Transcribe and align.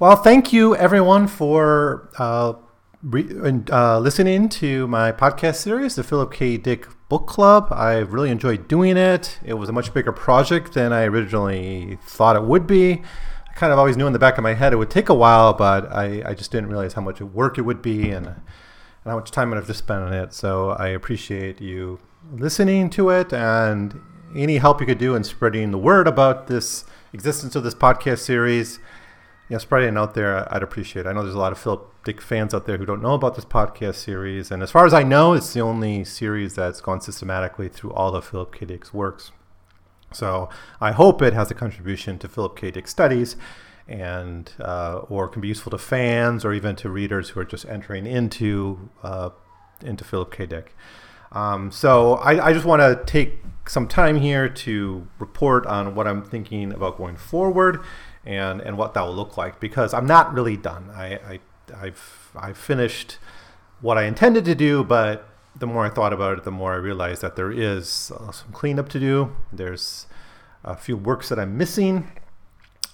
Well, 0.00 0.14
thank 0.14 0.52
you 0.52 0.76
everyone 0.76 1.26
for 1.26 2.08
uh, 2.20 2.52
re- 3.02 3.64
uh, 3.68 3.98
listening 3.98 4.48
to 4.50 4.86
my 4.86 5.10
podcast 5.10 5.56
series, 5.56 5.96
the 5.96 6.04
Philip 6.04 6.32
K. 6.32 6.56
Dick 6.56 6.86
Book 7.08 7.26
Club. 7.26 7.66
I 7.72 7.96
really 7.96 8.30
enjoyed 8.30 8.68
doing 8.68 8.96
it. 8.96 9.40
It 9.44 9.54
was 9.54 9.68
a 9.68 9.72
much 9.72 9.92
bigger 9.92 10.12
project 10.12 10.74
than 10.74 10.92
I 10.92 11.02
originally 11.02 11.98
thought 12.04 12.36
it 12.36 12.44
would 12.44 12.64
be. 12.64 13.02
I 13.48 13.52
kind 13.54 13.72
of 13.72 13.80
always 13.80 13.96
knew 13.96 14.06
in 14.06 14.12
the 14.12 14.20
back 14.20 14.38
of 14.38 14.44
my 14.44 14.54
head 14.54 14.72
it 14.72 14.76
would 14.76 14.88
take 14.88 15.08
a 15.08 15.14
while, 15.14 15.52
but 15.52 15.90
I, 15.92 16.22
I 16.24 16.34
just 16.34 16.52
didn't 16.52 16.68
realize 16.68 16.92
how 16.92 17.02
much 17.02 17.20
work 17.20 17.58
it 17.58 17.62
would 17.62 17.82
be 17.82 18.12
and, 18.12 18.28
and 18.28 18.36
how 19.04 19.16
much 19.16 19.32
time 19.32 19.52
I'd 19.52 19.56
have 19.56 19.66
to 19.66 19.74
spend 19.74 20.04
on 20.04 20.12
it. 20.12 20.32
So 20.32 20.70
I 20.78 20.90
appreciate 20.90 21.60
you 21.60 21.98
listening 22.32 22.88
to 22.90 23.10
it 23.10 23.32
and 23.32 24.00
any 24.36 24.58
help 24.58 24.80
you 24.80 24.86
could 24.86 24.98
do 24.98 25.16
in 25.16 25.24
spreading 25.24 25.72
the 25.72 25.78
word 25.78 26.06
about 26.06 26.46
this 26.46 26.84
existence 27.12 27.56
of 27.56 27.64
this 27.64 27.74
podcast 27.74 28.20
series 28.20 28.78
know, 29.54 29.58
spreading 29.58 29.96
out 29.96 30.14
there, 30.14 30.52
I'd 30.52 30.62
appreciate. 30.62 31.06
it. 31.06 31.08
I 31.08 31.12
know 31.12 31.22
there's 31.22 31.34
a 31.34 31.38
lot 31.38 31.52
of 31.52 31.58
Philip 31.58 32.04
Dick 32.04 32.20
fans 32.20 32.52
out 32.52 32.66
there 32.66 32.76
who 32.76 32.84
don't 32.84 33.02
know 33.02 33.14
about 33.14 33.34
this 33.34 33.44
podcast 33.44 33.96
series, 33.96 34.50
and 34.50 34.62
as 34.62 34.70
far 34.70 34.84
as 34.84 34.92
I 34.92 35.02
know, 35.02 35.32
it's 35.32 35.52
the 35.52 35.60
only 35.60 36.04
series 36.04 36.54
that's 36.54 36.80
gone 36.80 37.00
systematically 37.00 37.68
through 37.68 37.92
all 37.92 38.14
of 38.14 38.26
Philip 38.26 38.54
K. 38.54 38.66
Dick's 38.66 38.92
works. 38.92 39.32
So 40.12 40.48
I 40.80 40.92
hope 40.92 41.22
it 41.22 41.32
has 41.32 41.50
a 41.50 41.54
contribution 41.54 42.18
to 42.18 42.28
Philip 42.28 42.56
K. 42.56 42.70
Dick 42.70 42.88
studies, 42.88 43.36
and 43.86 44.52
uh, 44.60 44.98
or 45.08 45.28
can 45.28 45.40
be 45.40 45.48
useful 45.48 45.70
to 45.70 45.78
fans 45.78 46.44
or 46.44 46.52
even 46.52 46.76
to 46.76 46.90
readers 46.90 47.30
who 47.30 47.40
are 47.40 47.44
just 47.44 47.64
entering 47.66 48.06
into 48.06 48.90
uh, 49.02 49.30
into 49.82 50.04
Philip 50.04 50.32
K. 50.32 50.46
Dick. 50.46 50.74
Um, 51.32 51.70
so 51.70 52.14
I, 52.14 52.48
I 52.48 52.52
just 52.52 52.64
want 52.64 52.80
to 52.80 53.02
take 53.10 53.38
some 53.66 53.86
time 53.86 54.16
here 54.16 54.48
to 54.48 55.06
report 55.18 55.66
on 55.66 55.94
what 55.94 56.06
I'm 56.06 56.22
thinking 56.22 56.72
about 56.72 56.96
going 56.96 57.16
forward 57.16 57.80
and 58.28 58.60
and 58.60 58.76
what 58.76 58.92
that 58.94 59.00
will 59.00 59.14
look 59.14 59.36
like 59.36 59.58
because 59.58 59.94
I'm 59.94 60.06
not 60.06 60.32
really 60.34 60.56
done. 60.56 60.90
I, 60.94 61.14
I 61.14 61.40
I've 61.74 62.30
I've 62.36 62.58
finished 62.58 63.18
what 63.80 63.96
I 63.96 64.04
intended 64.04 64.44
to 64.44 64.54
do, 64.54 64.84
but 64.84 65.26
the 65.56 65.66
more 65.66 65.86
I 65.86 65.88
thought 65.88 66.12
about 66.12 66.38
it, 66.38 66.44
the 66.44 66.50
more 66.50 66.74
I 66.74 66.76
realized 66.76 67.22
that 67.22 67.36
there 67.36 67.50
is 67.50 68.12
uh, 68.14 68.30
some 68.30 68.52
cleanup 68.52 68.88
to 68.90 69.00
do. 69.00 69.34
There's 69.52 70.06
a 70.62 70.76
few 70.76 70.96
works 70.96 71.30
that 71.30 71.38
I'm 71.38 71.56
missing, 71.56 72.08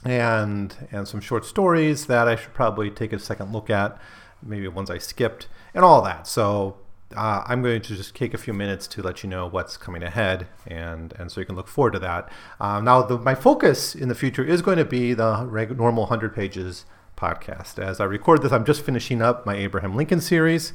and 0.04 0.88
and 0.92 1.08
some 1.08 1.20
short 1.20 1.44
stories 1.44 2.06
that 2.06 2.28
I 2.28 2.36
should 2.36 2.54
probably 2.54 2.88
take 2.88 3.12
a 3.12 3.18
second 3.18 3.52
look 3.52 3.68
at, 3.68 3.98
maybe 4.40 4.68
ones 4.68 4.88
I 4.88 4.98
skipped, 4.98 5.48
and 5.74 5.84
all 5.84 6.00
that. 6.02 6.28
So 6.28 6.76
uh, 7.16 7.44
I'm 7.46 7.62
going 7.62 7.82
to 7.82 7.96
just 7.96 8.14
take 8.14 8.34
a 8.34 8.38
few 8.38 8.52
minutes 8.52 8.86
to 8.88 9.02
let 9.02 9.22
you 9.22 9.28
know 9.28 9.46
what's 9.46 9.76
coming 9.76 10.02
ahead, 10.02 10.46
and 10.66 11.12
and 11.18 11.30
so 11.30 11.40
you 11.40 11.46
can 11.46 11.56
look 11.56 11.68
forward 11.68 11.92
to 11.92 11.98
that. 12.00 12.28
Uh, 12.60 12.80
now, 12.80 13.02
the, 13.02 13.18
my 13.18 13.34
focus 13.34 13.94
in 13.94 14.08
the 14.08 14.14
future 14.14 14.44
is 14.44 14.62
going 14.62 14.78
to 14.78 14.84
be 14.84 15.14
the 15.14 15.46
reg- 15.48 15.76
normal 15.76 16.04
100 16.04 16.34
pages 16.34 16.84
podcast. 17.16 17.78
As 17.78 18.00
I 18.00 18.04
record 18.04 18.42
this, 18.42 18.52
I'm 18.52 18.64
just 18.64 18.82
finishing 18.82 19.22
up 19.22 19.46
my 19.46 19.54
Abraham 19.54 19.96
Lincoln 19.96 20.20
series, 20.20 20.72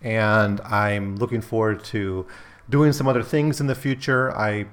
and 0.00 0.60
I'm 0.62 1.16
looking 1.16 1.40
forward 1.40 1.84
to 1.84 2.26
doing 2.68 2.92
some 2.92 3.06
other 3.06 3.22
things 3.22 3.60
in 3.60 3.66
the 3.66 3.74
future. 3.74 4.36
I, 4.36 4.66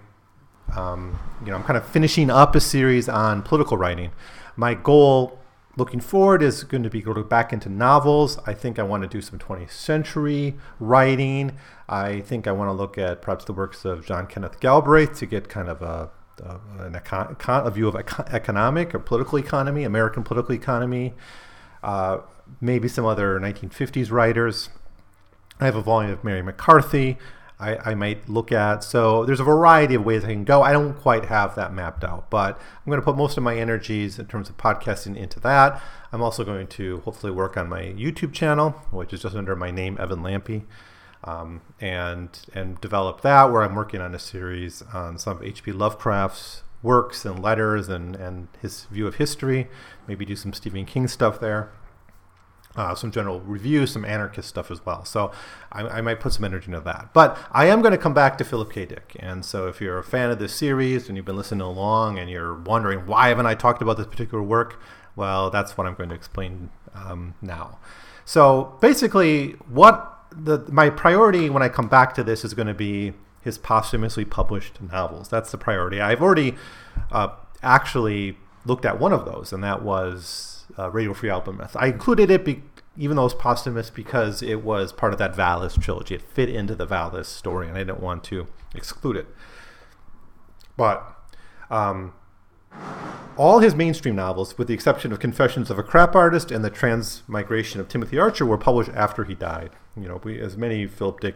um, 0.75 1.19
you 1.41 1.51
know, 1.51 1.55
I'm 1.55 1.63
kind 1.63 1.77
of 1.77 1.85
finishing 1.87 2.29
up 2.29 2.55
a 2.55 2.61
series 2.61 3.09
on 3.09 3.41
political 3.43 3.77
writing. 3.77 4.11
My 4.55 4.73
goal 4.73 5.39
looking 5.77 5.99
forward 5.99 6.41
is 6.41 6.63
going 6.63 6.83
to 6.83 6.89
be 6.89 7.01
going 7.01 7.21
back 7.23 7.53
into 7.53 7.69
novels. 7.69 8.37
I 8.45 8.53
think 8.53 8.79
I 8.79 8.83
want 8.83 9.03
to 9.03 9.09
do 9.09 9.21
some 9.21 9.39
20th 9.39 9.71
century 9.71 10.55
writing. 10.79 11.57
I 11.87 12.21
think 12.21 12.47
I 12.47 12.51
want 12.51 12.69
to 12.69 12.73
look 12.73 12.97
at 12.97 13.21
perhaps 13.21 13.45
the 13.45 13.53
works 13.53 13.85
of 13.85 14.05
John 14.05 14.27
Kenneth 14.27 14.59
Galbraith 14.59 15.17
to 15.19 15.25
get 15.25 15.49
kind 15.49 15.69
of 15.69 15.81
a, 15.81 16.09
a 16.43 16.59
an 16.83 16.93
econ, 16.93 17.65
a 17.65 17.71
view 17.71 17.87
of 17.87 17.95
economic 17.95 18.93
or 18.93 18.99
political 18.99 19.37
economy, 19.37 19.83
American 19.83 20.23
political 20.23 20.53
economy. 20.53 21.13
Uh, 21.83 22.19
maybe 22.59 22.87
some 22.87 23.05
other 23.05 23.39
1950s 23.39 24.11
writers. 24.11 24.69
I 25.59 25.65
have 25.65 25.75
a 25.75 25.81
volume 25.81 26.11
of 26.11 26.23
Mary 26.23 26.41
McCarthy. 26.41 27.17
I, 27.59 27.91
I, 27.91 27.95
might 27.95 28.29
look 28.29 28.51
at. 28.51 28.83
So 28.83 29.25
there's 29.25 29.41
a 29.41 29.43
variety 29.43 29.95
of 29.95 30.05
ways 30.05 30.23
I 30.23 30.27
can 30.27 30.45
go. 30.45 30.61
I 30.61 30.71
don't 30.71 30.93
quite 30.93 31.25
have 31.25 31.55
that 31.55 31.73
mapped 31.73 32.03
out, 32.05 32.29
but 32.29 32.57
I'm 32.57 32.89
going 32.89 32.99
to 32.99 33.05
put 33.05 33.17
most 33.17 33.37
of 33.37 33.43
my 33.43 33.57
energies 33.57 34.17
in 34.17 34.27
terms 34.27 34.49
of 34.49 34.57
podcasting 34.57 35.17
into 35.17 35.39
that. 35.41 35.81
I'm 36.11 36.21
also 36.21 36.45
going 36.45 36.67
to 36.67 37.01
hopefully 37.01 37.33
work 37.33 37.57
on 37.57 37.67
my 37.67 37.81
YouTube 37.81 38.33
channel, 38.33 38.71
which 38.91 39.11
is 39.13 39.21
just 39.21 39.35
under 39.35 39.55
my 39.55 39.71
name, 39.71 39.97
Evan 39.99 40.19
Lampe, 40.19 40.63
um, 41.25 41.61
and 41.81 42.29
and 42.53 42.79
develop 42.79 43.21
that 43.21 43.51
where 43.51 43.63
I'm 43.63 43.75
working 43.75 43.99
on 43.99 44.15
a 44.15 44.19
series 44.19 44.81
on 44.93 45.17
some 45.17 45.37
of 45.37 45.43
H.P. 45.43 45.73
Lovecraft's 45.73 46.63
works 46.81 47.25
and 47.25 47.43
letters 47.43 47.89
and, 47.89 48.15
and 48.15 48.47
his 48.61 48.85
view 48.85 49.05
of 49.05 49.15
history. 49.15 49.67
Maybe 50.07 50.23
do 50.23 50.37
some 50.37 50.53
Stephen 50.53 50.85
King 50.85 51.09
stuff 51.09 51.41
there 51.41 51.71
uh, 52.79 52.95
some 52.95 53.11
general 53.11 53.41
review, 53.41 53.85
some 53.85 54.05
anarchist 54.05 54.47
stuff 54.47 54.71
as 54.71 54.85
well. 54.85 55.03
So 55.03 55.33
I, 55.69 55.81
I, 55.81 56.01
might 56.01 56.21
put 56.21 56.31
some 56.31 56.45
energy 56.45 56.67
into 56.67 56.79
that. 56.79 57.09
But 57.13 57.37
I 57.51 57.65
am 57.65 57.81
going 57.81 57.91
to 57.91 57.97
come 57.97 58.13
back 58.13 58.37
to 58.37 58.45
Philip 58.45 58.71
K. 58.71 58.85
Dick. 58.85 59.17
And 59.19 59.43
so 59.43 59.67
if 59.67 59.81
you're 59.81 59.97
a 59.97 60.03
fan 60.03 60.31
of 60.31 60.39
this 60.39 60.55
series 60.55 61.09
and 61.09 61.17
you've 61.17 61.25
been 61.25 61.35
listening 61.35 61.59
along 61.59 62.17
and 62.17 62.29
you're 62.29 62.55
wondering 62.55 63.05
why 63.05 63.27
haven't 63.27 63.47
I 63.47 63.53
talked 63.53 63.81
about 63.81 63.97
this 63.97 64.07
particular 64.07 64.41
work, 64.41 64.79
well, 65.17 65.49
that's 65.49 65.77
what 65.77 65.87
I'm 65.87 65.93
going 65.93 66.07
to 66.07 66.15
explain 66.15 66.69
um, 66.95 67.35
now. 67.41 67.79
So 68.23 68.77
basically, 68.79 69.51
what 69.67 70.15
the 70.31 70.59
my 70.69 70.89
priority 70.89 71.49
when 71.49 71.61
I 71.61 71.67
come 71.67 71.89
back 71.89 72.13
to 72.13 72.23
this 72.23 72.45
is 72.45 72.53
going 72.53 72.67
to 72.69 72.73
be 72.73 73.11
his 73.41 73.57
posthumously 73.57 74.23
published 74.23 74.81
novels. 74.81 75.27
That's 75.27 75.51
the 75.51 75.57
priority. 75.57 75.99
I've 75.99 76.21
already 76.21 76.55
uh, 77.11 77.29
actually 77.61 78.37
looked 78.63 78.85
at 78.85 79.01
one 79.01 79.11
of 79.11 79.25
those, 79.25 79.51
and 79.51 79.61
that 79.65 79.81
was 79.81 80.58
uh, 80.77 80.89
Radio 80.91 81.13
Free 81.13 81.29
Albemuth. 81.29 81.75
I 81.75 81.87
included 81.87 82.29
it, 82.29 82.45
be, 82.45 82.63
even 82.97 83.17
though 83.17 83.25
it's 83.25 83.33
posthumous, 83.33 83.89
because 83.89 84.41
it 84.41 84.63
was 84.63 84.91
part 84.91 85.13
of 85.13 85.19
that 85.19 85.33
Valis 85.33 85.81
trilogy. 85.81 86.15
It 86.15 86.21
fit 86.21 86.49
into 86.49 86.75
the 86.75 86.87
Valis 86.87 87.25
story, 87.25 87.67
and 87.67 87.77
I 87.77 87.81
didn't 87.81 88.01
want 88.01 88.23
to 88.25 88.47
exclude 88.75 89.17
it. 89.17 89.27
But 90.77 91.15
um, 91.69 92.13
all 93.37 93.59
his 93.59 93.75
mainstream 93.75 94.15
novels, 94.15 94.57
with 94.57 94.67
the 94.67 94.73
exception 94.73 95.11
of 95.11 95.19
Confessions 95.19 95.69
of 95.69 95.79
a 95.79 95.83
Crap 95.83 96.15
Artist 96.15 96.51
and 96.51 96.63
The 96.63 96.69
Transmigration 96.69 97.79
of 97.79 97.87
Timothy 97.87 98.19
Archer, 98.19 98.45
were 98.45 98.57
published 98.57 98.91
after 98.91 99.23
he 99.23 99.35
died. 99.35 99.71
You 99.95 100.07
know, 100.07 100.21
we, 100.23 100.39
as 100.39 100.57
many 100.57 100.87
Philip 100.87 101.19
Dick 101.19 101.35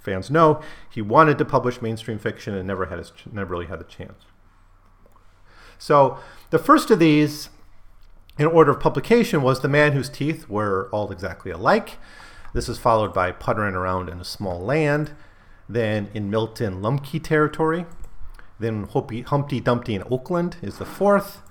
fans 0.00 0.30
know, 0.30 0.60
he 0.90 1.00
wanted 1.00 1.38
to 1.38 1.44
publish 1.44 1.80
mainstream 1.80 2.18
fiction 2.18 2.54
and 2.54 2.66
never 2.66 2.86
had 2.86 2.98
his, 2.98 3.12
never 3.30 3.52
really 3.52 3.66
had 3.66 3.80
a 3.80 3.84
chance. 3.84 4.24
So 5.78 6.18
the 6.50 6.58
first 6.58 6.90
of 6.90 6.98
these 6.98 7.50
in 8.38 8.46
order 8.46 8.72
of 8.72 8.80
publication 8.80 9.42
was 9.42 9.60
The 9.60 9.68
Man 9.68 9.92
Whose 9.92 10.08
Teeth 10.08 10.48
Were 10.48 10.88
All 10.90 11.12
Exactly 11.12 11.52
Alike. 11.52 11.98
This 12.52 12.68
is 12.68 12.78
followed 12.78 13.14
by 13.14 13.30
Puttering 13.32 13.74
Around 13.74 14.08
in 14.08 14.20
a 14.20 14.24
Small 14.24 14.60
Land, 14.60 15.12
then 15.68 16.08
In 16.14 16.30
Milton 16.30 16.82
Lumky 16.82 17.20
Territory, 17.20 17.86
then 18.58 18.84
Humpty 18.84 19.60
Dumpty 19.60 19.94
in 19.94 20.04
Oakland 20.10 20.56
is 20.62 20.78
the 20.78 20.84
fourth, 20.84 21.42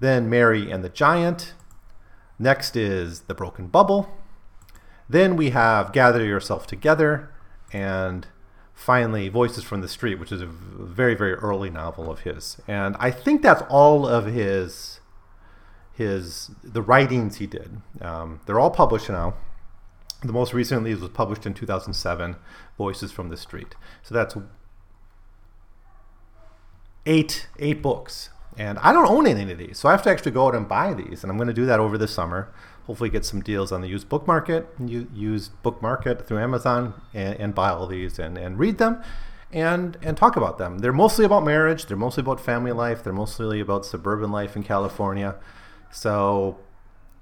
then 0.00 0.30
Mary 0.30 0.70
and 0.70 0.84
the 0.84 0.88
Giant. 0.88 1.54
Next 2.38 2.76
is 2.76 3.22
The 3.22 3.34
Broken 3.34 3.66
Bubble. 3.66 4.08
Then 5.08 5.36
we 5.36 5.50
have 5.50 5.92
Gather 5.92 6.24
Yourself 6.24 6.66
Together, 6.66 7.30
and 7.72 8.26
finally 8.74 9.28
Voices 9.28 9.64
from 9.64 9.80
the 9.80 9.88
Street, 9.88 10.18
which 10.18 10.32
is 10.32 10.40
a 10.40 10.46
very, 10.46 11.14
very 11.14 11.34
early 11.34 11.70
novel 11.70 12.10
of 12.10 12.20
his. 12.20 12.60
And 12.66 12.96
I 12.98 13.10
think 13.10 13.42
that's 13.42 13.62
all 13.68 14.06
of 14.06 14.26
his 14.26 15.00
his 15.94 16.50
the 16.62 16.82
writings 16.82 17.36
he 17.36 17.46
did. 17.46 17.80
Um, 18.00 18.40
they're 18.46 18.60
all 18.60 18.70
published 18.70 19.08
now. 19.08 19.34
The 20.22 20.32
most 20.32 20.54
recently 20.54 20.94
was 20.94 21.08
published 21.10 21.46
in 21.46 21.54
2007, 21.54 22.36
Voices 22.78 23.10
from 23.10 23.28
the 23.28 23.36
Street. 23.36 23.74
So 24.02 24.14
that's 24.14 24.36
eight 27.06 27.48
eight 27.58 27.82
books, 27.82 28.30
and 28.56 28.78
I 28.78 28.92
don't 28.92 29.08
own 29.08 29.26
any 29.26 29.50
of 29.50 29.58
these, 29.58 29.78
so 29.78 29.88
I 29.88 29.92
have 29.92 30.02
to 30.02 30.10
actually 30.10 30.32
go 30.32 30.46
out 30.46 30.54
and 30.54 30.68
buy 30.68 30.94
these, 30.94 31.22
and 31.22 31.30
I'm 31.30 31.36
going 31.36 31.48
to 31.48 31.54
do 31.54 31.66
that 31.66 31.80
over 31.80 31.98
the 31.98 32.08
summer. 32.08 32.52
Hopefully, 32.86 33.10
get 33.10 33.24
some 33.24 33.40
deals 33.40 33.70
on 33.70 33.80
the 33.80 33.88
used 33.88 34.08
book 34.08 34.26
market, 34.26 34.66
used 34.78 35.60
book 35.62 35.80
market 35.82 36.26
through 36.26 36.38
Amazon, 36.38 36.94
and, 37.14 37.38
and 37.38 37.54
buy 37.54 37.70
all 37.70 37.86
these 37.86 38.18
and, 38.18 38.36
and 38.36 38.58
read 38.58 38.78
them 38.78 39.02
and 39.52 39.98
and 40.02 40.16
talk 40.16 40.36
about 40.36 40.58
them. 40.58 40.78
They're 40.78 40.92
mostly 40.92 41.24
about 41.24 41.44
marriage. 41.44 41.86
They're 41.86 41.96
mostly 41.96 42.22
about 42.22 42.40
family 42.40 42.72
life. 42.72 43.04
They're 43.04 43.12
mostly 43.12 43.60
about 43.60 43.84
suburban 43.84 44.32
life 44.32 44.56
in 44.56 44.62
California. 44.62 45.36
So 45.92 46.58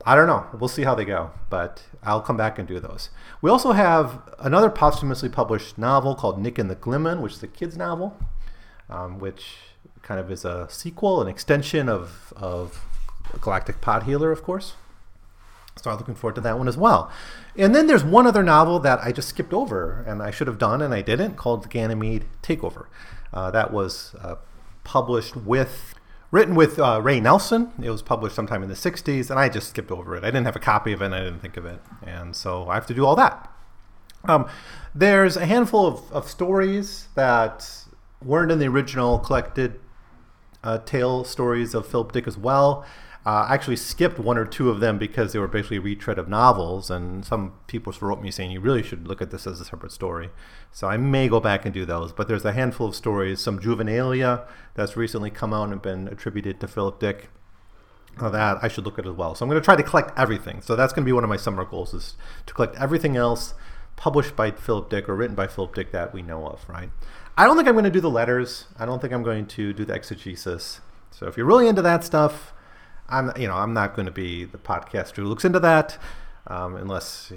I 0.06 0.14
don't 0.14 0.26
know. 0.26 0.46
We'll 0.58 0.68
see 0.68 0.84
how 0.84 0.94
they 0.94 1.04
go, 1.04 1.32
but 1.50 1.84
I'll 2.02 2.22
come 2.22 2.36
back 2.36 2.58
and 2.58 2.66
do 2.66 2.80
those. 2.80 3.10
We 3.42 3.50
also 3.50 3.72
have 3.72 4.22
another 4.38 4.70
posthumously 4.70 5.28
published 5.28 5.76
novel 5.76 6.14
called 6.14 6.40
Nick 6.40 6.58
and 6.58 6.70
the 6.70 6.76
Glimmung, 6.76 7.20
which 7.20 7.34
is 7.34 7.42
a 7.42 7.48
kid's 7.48 7.76
novel, 7.76 8.16
um, 8.88 9.18
which 9.18 9.56
kind 10.02 10.18
of 10.18 10.30
is 10.30 10.44
a 10.44 10.66
sequel, 10.70 11.20
an 11.20 11.28
extension 11.28 11.88
of, 11.88 12.32
of 12.36 12.86
Galactic 13.40 13.80
Pot-Healer, 13.82 14.32
of 14.32 14.42
course. 14.42 14.74
So 15.76 15.90
I'm 15.90 15.98
looking 15.98 16.14
forward 16.14 16.34
to 16.34 16.40
that 16.42 16.58
one 16.58 16.68
as 16.68 16.76
well. 16.76 17.10
And 17.56 17.74
then 17.74 17.86
there's 17.86 18.04
one 18.04 18.26
other 18.26 18.42
novel 18.42 18.78
that 18.80 19.00
I 19.00 19.12
just 19.12 19.28
skipped 19.28 19.52
over, 19.52 20.04
and 20.06 20.22
I 20.22 20.30
should 20.30 20.46
have 20.46 20.58
done, 20.58 20.82
and 20.82 20.94
I 20.94 21.02
didn't, 21.02 21.36
called 21.36 21.68
Ganymede 21.70 22.24
Takeover. 22.42 22.86
Uh, 23.32 23.50
that 23.50 23.72
was 23.72 24.14
uh, 24.20 24.36
published 24.84 25.36
with 25.36 25.94
written 26.30 26.54
with 26.54 26.78
uh, 26.78 27.00
Ray 27.02 27.20
Nelson. 27.20 27.72
It 27.82 27.90
was 27.90 28.02
published 28.02 28.36
sometime 28.36 28.62
in 28.62 28.68
the 28.68 28.74
60s, 28.74 29.30
and 29.30 29.38
I 29.38 29.48
just 29.48 29.70
skipped 29.70 29.90
over 29.90 30.16
it. 30.16 30.24
I 30.24 30.28
didn't 30.28 30.46
have 30.46 30.56
a 30.56 30.60
copy 30.60 30.92
of 30.92 31.02
it, 31.02 31.06
and 31.06 31.14
I 31.14 31.20
didn't 31.20 31.40
think 31.40 31.56
of 31.56 31.66
it. 31.66 31.80
And 32.02 32.34
so 32.36 32.68
I 32.68 32.74
have 32.74 32.86
to 32.86 32.94
do 32.94 33.04
all 33.04 33.16
that. 33.16 33.50
Um, 34.24 34.48
there's 34.94 35.36
a 35.36 35.46
handful 35.46 35.86
of, 35.86 36.12
of 36.12 36.28
stories 36.28 37.08
that 37.14 37.84
weren't 38.22 38.52
in 38.52 38.58
the 38.58 38.68
original 38.68 39.18
collected 39.18 39.80
uh, 40.62 40.78
tale 40.78 41.24
stories 41.24 41.74
of 41.74 41.86
Philip 41.86 42.12
Dick 42.12 42.26
as 42.26 42.36
well. 42.36 42.84
Uh, 43.26 43.46
I 43.48 43.54
actually 43.54 43.76
skipped 43.76 44.18
one 44.18 44.38
or 44.38 44.46
two 44.46 44.70
of 44.70 44.80
them 44.80 44.96
because 44.96 45.32
they 45.32 45.38
were 45.38 45.46
basically 45.46 45.78
retread 45.78 46.18
of 46.18 46.28
novels, 46.28 46.90
and 46.90 47.24
some 47.24 47.52
people 47.66 47.92
wrote 48.00 48.22
me 48.22 48.30
saying 48.30 48.50
you 48.50 48.60
really 48.60 48.82
should 48.82 49.06
look 49.06 49.20
at 49.20 49.30
this 49.30 49.46
as 49.46 49.60
a 49.60 49.64
separate 49.64 49.92
story. 49.92 50.30
So 50.72 50.88
I 50.88 50.96
may 50.96 51.28
go 51.28 51.38
back 51.38 51.66
and 51.66 51.74
do 51.74 51.84
those. 51.84 52.12
But 52.12 52.28
there's 52.28 52.46
a 52.46 52.52
handful 52.52 52.88
of 52.88 52.94
stories, 52.94 53.40
some 53.40 53.58
juvenilia 53.58 54.46
that's 54.74 54.96
recently 54.96 55.30
come 55.30 55.52
out 55.52 55.68
and 55.68 55.82
been 55.82 56.08
attributed 56.08 56.60
to 56.60 56.68
Philip 56.68 56.98
Dick. 56.98 57.28
Uh, 58.18 58.28
that 58.28 58.58
I 58.62 58.68
should 58.68 58.84
look 58.84 58.98
at 58.98 59.06
as 59.06 59.14
well. 59.14 59.34
So 59.34 59.44
I'm 59.44 59.48
going 59.48 59.60
to 59.60 59.64
try 59.64 59.76
to 59.76 59.82
collect 59.82 60.18
everything. 60.18 60.60
So 60.62 60.74
that's 60.74 60.92
going 60.92 61.04
to 61.04 61.08
be 61.08 61.12
one 61.12 61.22
of 61.22 61.30
my 61.30 61.36
summer 61.36 61.64
goals 61.64 61.94
is 61.94 62.16
to 62.46 62.52
collect 62.52 62.76
everything 62.76 63.16
else 63.16 63.54
published 63.96 64.34
by 64.34 64.50
Philip 64.50 64.90
Dick 64.90 65.08
or 65.08 65.14
written 65.14 65.36
by 65.36 65.46
Philip 65.46 65.74
Dick 65.74 65.92
that 65.92 66.12
we 66.12 66.20
know 66.20 66.46
of, 66.46 66.68
right? 66.68 66.90
I 67.38 67.44
don't 67.44 67.56
think 67.56 67.68
I'm 67.68 67.74
going 67.74 67.84
to 67.84 67.90
do 67.90 68.00
the 68.00 68.10
letters. 68.10 68.66
I 68.78 68.84
don't 68.84 69.00
think 69.00 69.12
I'm 69.12 69.22
going 69.22 69.46
to 69.46 69.72
do 69.72 69.84
the 69.84 69.94
exegesis. 69.94 70.80
So 71.10 71.28
if 71.28 71.36
you're 71.36 71.46
really 71.46 71.68
into 71.68 71.82
that 71.82 72.02
stuff, 72.02 72.52
I'm 73.10 73.32
you 73.36 73.48
know 73.48 73.54
I'm 73.54 73.74
not 73.74 73.94
going 73.94 74.06
to 74.06 74.12
be 74.12 74.44
the 74.44 74.58
podcaster 74.58 75.16
who 75.16 75.24
looks 75.24 75.44
into 75.44 75.60
that 75.60 75.98
um, 76.46 76.76
unless 76.76 77.32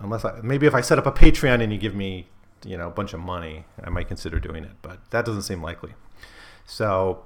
unless 0.00 0.24
I, 0.24 0.40
maybe 0.42 0.66
if 0.66 0.74
I 0.74 0.80
set 0.80 0.98
up 0.98 1.06
a 1.06 1.12
Patreon 1.12 1.62
and 1.62 1.72
you 1.72 1.78
give 1.78 1.94
me 1.94 2.28
you 2.64 2.76
know 2.76 2.88
a 2.88 2.90
bunch 2.90 3.12
of 3.12 3.20
money, 3.20 3.64
I 3.82 3.90
might 3.90 4.08
consider 4.08 4.38
doing 4.38 4.64
it, 4.64 4.72
but 4.82 5.10
that 5.10 5.24
doesn't 5.24 5.42
seem 5.42 5.62
likely. 5.62 5.94
So 6.64 7.24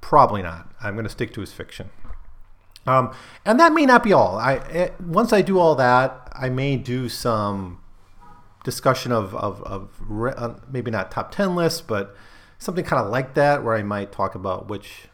probably 0.00 0.42
not. 0.42 0.72
I'm 0.82 0.94
going 0.94 1.04
to 1.04 1.10
stick 1.10 1.32
to 1.34 1.40
his 1.40 1.52
fiction. 1.52 1.90
Um, 2.86 3.14
and 3.44 3.60
that 3.60 3.72
may 3.72 3.86
not 3.86 4.02
be 4.02 4.12
all. 4.12 4.36
I 4.36 4.54
it, 4.54 5.00
once 5.00 5.32
I 5.32 5.42
do 5.42 5.58
all 5.58 5.74
that, 5.76 6.32
I 6.34 6.48
may 6.48 6.76
do 6.76 7.08
some 7.08 7.80
discussion 8.64 9.12
of 9.12 9.34
of, 9.34 9.62
of 9.62 9.90
re, 10.00 10.32
uh, 10.36 10.54
maybe 10.70 10.90
not 10.90 11.10
top 11.10 11.30
ten 11.30 11.54
lists, 11.54 11.80
but 11.80 12.16
something 12.58 12.84
kind 12.84 13.04
of 13.04 13.10
like 13.10 13.34
that, 13.34 13.62
where 13.62 13.76
I 13.76 13.82
might 13.82 14.10
talk 14.10 14.34
about 14.34 14.68
which 14.68 15.08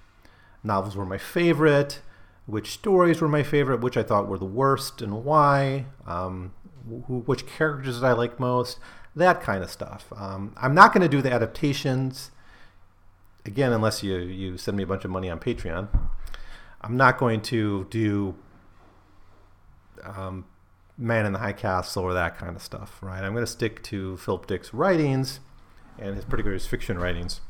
novels 0.63 0.97
were 0.97 1.07
my 1.07 1.19
favorite, 1.19 2.01
which 2.47 2.73
stories 2.73 3.21
were 3.21 3.29
my 3.29 3.43
favorite, 3.43 3.81
which 3.81 3.97
I 3.97 4.03
thought 4.03 4.29
were 4.29 4.39
the 4.39 4.45
worst, 4.45 5.03
and 5.03 5.25
why. 5.25 5.87
Um, 6.07 6.53
wh- 6.87 7.29
which 7.29 7.47
characters 7.47 7.97
did 7.97 8.05
I 8.05 8.13
like 8.13 8.41
most? 8.41 8.79
That 9.15 9.41
kind 9.41 9.63
of 9.63 9.71
stuff. 9.71 10.13
Um, 10.17 10.55
I'm 10.57 10.75
not 10.75 10.93
going 10.93 11.03
to 11.03 11.09
do 11.09 11.23
the 11.23 11.33
adaptations 11.33 12.31
again, 13.45 13.73
unless 13.73 14.03
you 14.03 14.17
you 14.17 14.57
send 14.57 14.77
me 14.77 14.83
a 14.85 14.87
bunch 14.87 15.05
of 15.05 15.11
money 15.11 15.29
on 15.29 15.41
Patreon. 15.41 15.89
I'm 16.81 16.97
not 16.97 17.19
going 17.19 17.41
to 17.43 17.87
do 17.91 18.37
um, 20.05 20.45
Man 20.97 21.27
in 21.27 21.33
the 21.33 21.41
High 21.41 21.53
Castle 21.53 22.05
or 22.05 22.15
that 22.15 22.39
kind 22.39 22.55
of 22.55 22.63
stuff, 22.63 22.99
right? 23.03 23.23
I'm 23.23 23.33
going 23.33 23.45
to 23.45 23.51
stick 23.51 23.83
to 23.85 24.17
Philip 24.19 24.47
Dick's 24.47 24.73
writings 24.73 25.41
and 25.99 26.15
his 26.15 26.25
particularly 26.25 26.55
his 26.55 26.67
fiction 26.67 26.99
writings. 26.99 27.41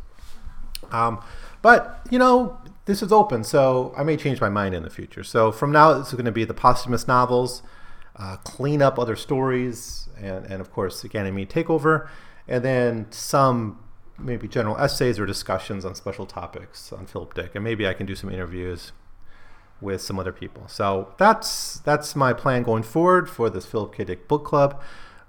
Um, 0.91 1.23
but 1.63 2.01
you 2.11 2.19
know, 2.19 2.59
this 2.85 3.03
is 3.03 3.13
open, 3.13 3.45
so 3.45 3.93
I 3.97 4.03
may 4.03 4.17
change 4.17 4.41
my 4.41 4.49
mind 4.49 4.75
in 4.75 4.83
the 4.83 4.91
future. 4.91 5.23
So 5.23 5.53
from 5.53 5.73
now, 5.73 5.93
it's 5.93 6.13
going 6.13 6.25
to 6.25 6.33
be 6.33 6.45
the 6.45 6.55
posthumous 6.55 7.07
novels, 7.07 7.63
uh, 8.17 8.37
clean 8.45 8.81
up 8.81 8.99
other 8.99 9.17
stories, 9.17 10.09
and, 10.17 10.47
and 10.47 10.61
of 10.61 10.73
course, 10.73 11.05
again, 11.05 11.25
the 11.25 11.31
Ganymede 11.31 11.51
Takeover, 11.51 12.09
and 12.47 12.65
then 12.65 13.07
some 13.11 13.79
maybe 14.19 14.49
general 14.49 14.77
essays 14.79 15.19
or 15.21 15.27
discussions 15.27 15.85
on 15.85 15.95
special 15.95 16.27
topics 16.27 16.93
on 16.93 17.07
Philip 17.07 17.35
Dick, 17.35 17.55
and 17.55 17.63
maybe 17.63 17.87
I 17.87 17.95
can 17.95 18.07
do 18.07 18.17
some 18.17 18.31
interviews 18.31 18.93
with 19.81 20.01
some 20.01 20.19
other 20.19 20.33
people. 20.33 20.67
So 20.67 21.15
that's 21.19 21.79
that's 21.81 22.17
my 22.17 22.33
plan 22.33 22.63
going 22.63 22.83
forward 22.83 23.31
for 23.31 23.49
this 23.51 23.65
Philip 23.65 23.95
K. 23.95 24.05
Dick 24.05 24.27
book 24.27 24.45
club. 24.45 24.81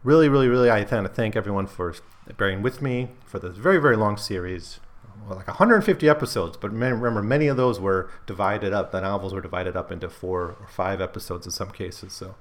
Really, 0.04 0.30
really, 0.30 0.48
really, 0.48 0.70
I 0.70 0.80
want 0.80 0.90
to 0.90 1.10
thank 1.10 1.36
everyone 1.36 1.68
for 1.68 1.94
bearing 2.38 2.62
with 2.62 2.82
me 2.82 3.10
for 3.26 3.38
this 3.38 3.58
very, 3.58 3.80
very 3.80 3.98
long 3.98 4.16
series 4.16 4.80
well, 5.28 5.38
like 5.38 5.48
150 5.48 6.08
episodes, 6.10 6.58
but 6.58 6.72
remember, 6.72 7.22
many 7.22 7.48
of 7.48 7.58
those 7.58 7.80
were 7.80 8.10
divided 8.26 8.74
up. 8.74 8.92
The 8.92 9.02
novels 9.02 9.34
were 9.34 9.42
divided 9.42 9.76
up 9.76 9.92
into 9.92 10.10
four 10.10 10.56
or 10.60 10.68
five 10.68 11.02
episodes 11.02 11.46
in 11.46 11.52
some 11.52 11.72
cases. 11.72 12.14
So, 12.14 12.36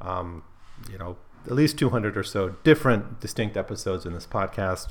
um, 0.00 0.42
you 0.90 0.98
know, 0.98 1.16
at 1.46 1.52
least 1.52 1.78
200 1.78 2.16
or 2.16 2.22
so 2.22 2.50
different, 2.64 3.20
distinct 3.20 3.56
episodes 3.56 4.04
in 4.04 4.12
this 4.12 4.26
podcast. 4.26 4.88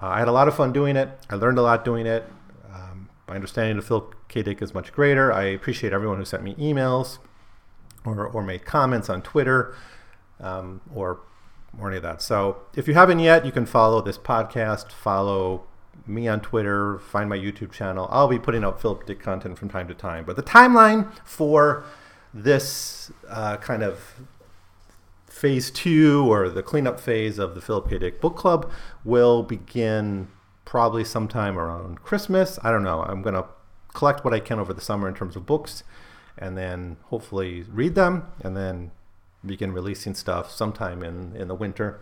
Uh, 0.00 0.06
I 0.06 0.18
had 0.18 0.28
a 0.28 0.32
lot 0.32 0.48
of 0.48 0.54
fun 0.54 0.72
doing 0.72 0.96
it. 0.96 1.08
I 1.28 1.36
learned 1.36 1.58
a 1.58 1.62
lot 1.62 1.84
doing 1.84 2.06
it. 2.06 2.24
Um, 2.72 3.08
my 3.28 3.34
understanding 3.34 3.78
of 3.78 3.86
Phil 3.86 4.12
K. 4.28 4.42
Dick 4.42 4.62
is 4.62 4.74
much 4.74 4.92
greater. 4.92 5.32
I 5.32 5.44
appreciate 5.44 5.92
everyone 5.92 6.18
who 6.18 6.24
sent 6.24 6.42
me 6.42 6.54
emails 6.54 7.18
or, 8.04 8.26
or 8.26 8.42
made 8.42 8.64
comments 8.64 9.08
on 9.08 9.22
Twitter 9.22 9.74
um, 10.40 10.80
or, 10.94 11.20
or 11.78 11.88
any 11.88 11.98
of 11.98 12.02
that. 12.02 12.22
So 12.22 12.62
if 12.74 12.88
you 12.88 12.94
haven't 12.94 13.18
yet, 13.18 13.44
you 13.44 13.52
can 13.52 13.66
follow 13.66 14.00
this 14.00 14.18
podcast, 14.18 14.92
follow 14.92 15.64
me 16.06 16.28
on 16.28 16.40
Twitter, 16.40 16.98
find 16.98 17.28
my 17.28 17.36
YouTube 17.36 17.72
channel. 17.72 18.08
I'll 18.10 18.28
be 18.28 18.38
putting 18.38 18.64
out 18.64 18.80
Philip 18.80 19.06
Dick 19.06 19.20
content 19.20 19.58
from 19.58 19.68
time 19.68 19.88
to 19.88 19.94
time. 19.94 20.24
But 20.24 20.36
the 20.36 20.42
timeline 20.42 21.10
for 21.24 21.84
this 22.32 23.10
uh, 23.28 23.56
kind 23.56 23.82
of 23.82 24.20
phase 25.26 25.70
two 25.70 26.30
or 26.30 26.48
the 26.48 26.62
cleanup 26.62 27.00
phase 27.00 27.38
of 27.38 27.54
the 27.54 27.60
Philip 27.60 27.88
K. 27.88 27.98
Dick 27.98 28.20
Book 28.20 28.36
Club 28.36 28.70
will 29.04 29.42
begin 29.42 30.28
probably 30.64 31.04
sometime 31.04 31.58
around 31.58 32.02
Christmas. 32.02 32.58
I 32.62 32.70
don't 32.70 32.84
know. 32.84 33.02
I'm 33.02 33.22
going 33.22 33.34
to 33.34 33.46
collect 33.94 34.24
what 34.24 34.34
I 34.34 34.40
can 34.40 34.58
over 34.58 34.72
the 34.72 34.80
summer 34.80 35.08
in 35.08 35.14
terms 35.14 35.36
of 35.36 35.46
books 35.46 35.82
and 36.38 36.56
then 36.56 36.96
hopefully 37.04 37.64
read 37.68 37.94
them 37.94 38.26
and 38.40 38.56
then 38.56 38.92
begin 39.44 39.72
releasing 39.72 40.14
stuff 40.14 40.50
sometime 40.50 41.02
in, 41.02 41.34
in 41.34 41.48
the 41.48 41.54
winter 41.54 42.00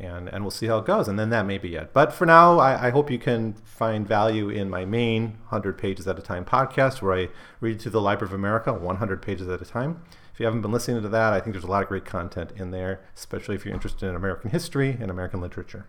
and 0.00 0.28
and 0.28 0.42
we'll 0.42 0.50
see 0.50 0.66
how 0.66 0.78
it 0.78 0.86
goes. 0.86 1.08
And 1.08 1.18
then 1.18 1.30
that 1.30 1.46
may 1.46 1.58
be 1.58 1.74
it. 1.74 1.92
But 1.92 2.12
for 2.12 2.26
now, 2.26 2.58
I, 2.58 2.88
I, 2.88 2.90
hope 2.90 3.10
you 3.10 3.18
can 3.18 3.54
find 3.64 4.06
value 4.06 4.48
in 4.48 4.70
my 4.70 4.84
main 4.84 5.38
100 5.48 5.76
pages 5.78 6.08
at 6.08 6.18
a 6.18 6.22
time 6.22 6.44
podcast, 6.44 7.02
where 7.02 7.14
I 7.14 7.28
read 7.60 7.80
through 7.80 7.92
the 7.92 8.00
Library 8.00 8.30
of 8.30 8.34
America 8.34 8.72
100 8.72 9.22
pages 9.22 9.48
at 9.48 9.60
a 9.60 9.64
time. 9.64 10.02
If 10.32 10.40
you 10.40 10.46
haven't 10.46 10.62
been 10.62 10.72
listening 10.72 11.02
to 11.02 11.08
that, 11.08 11.32
I 11.32 11.40
think 11.40 11.54
there's 11.54 11.64
a 11.64 11.70
lot 11.70 11.82
of 11.82 11.88
great 11.88 12.04
content 12.04 12.52
in 12.56 12.70
there, 12.70 13.00
especially 13.14 13.56
if 13.56 13.64
you're 13.64 13.74
interested 13.74 14.08
in 14.08 14.16
American 14.16 14.50
history 14.50 14.96
and 15.00 15.10
American 15.10 15.40
literature. 15.40 15.86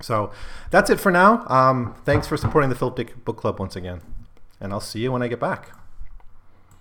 So 0.00 0.30
that's 0.70 0.90
it 0.90 1.00
for 1.00 1.10
now. 1.10 1.44
Um, 1.48 1.94
thanks 2.04 2.26
for 2.26 2.36
supporting 2.36 2.70
the 2.70 2.76
Philip 2.76 2.96
Dick 2.96 3.24
Book 3.24 3.36
Club 3.36 3.58
once 3.58 3.76
again, 3.76 4.00
and 4.60 4.72
I'll 4.72 4.80
see 4.80 5.00
you 5.00 5.12
when 5.12 5.22
I 5.22 5.28
get 5.28 5.40
back. 5.40 5.83